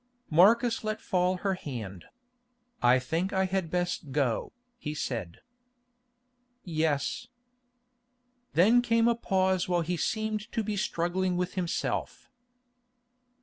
[0.31, 2.05] Marcus let fall her hand.
[2.81, 5.41] "I think I had best go," he said.
[6.63, 7.27] "Yes."
[8.53, 12.31] Then came a pause while he seemed to be struggling with himself.